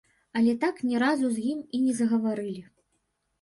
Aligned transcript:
Але 0.39 0.53
так 0.63 0.79
ні 0.91 0.97
разу 1.03 1.29
з 1.35 1.43
ім 1.51 1.59
і 1.79 1.83
не 1.85 1.93
загаварылі. 2.01 2.65